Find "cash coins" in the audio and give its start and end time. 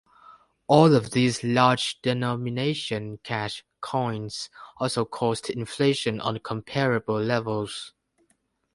3.19-4.49